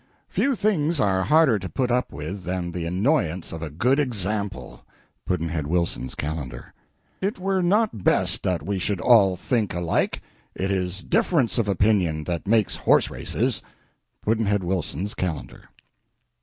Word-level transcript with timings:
Few 0.29 0.55
things 0.55 0.99
are 0.99 1.21
harder 1.21 1.59
to 1.59 1.69
put 1.69 1.91
up 1.91 2.11
with 2.11 2.43
than 2.43 2.71
the 2.71 2.87
annoyance 2.87 3.51
of 3.51 3.61
a 3.61 3.69
good 3.69 3.99
example. 3.99 4.83
Pudd'nhead 5.27 5.67
Wilson's 5.67 6.15
Calendar. 6.15 6.73
It 7.21 7.37
were 7.37 7.61
not 7.61 8.03
best 8.03 8.41
that 8.41 8.63
we 8.65 8.79
should 8.79 8.99
all 8.99 9.35
think 9.35 9.75
alike; 9.75 10.19
it 10.55 10.71
is 10.71 11.03
difference 11.03 11.59
of 11.59 11.67
opinion 11.67 12.23
that 12.23 12.47
makes 12.47 12.77
horse 12.77 13.11
races. 13.11 13.61
Pudd'nhead 14.25 14.63
Wilson's 14.63 15.13
Calendar. 15.13 15.65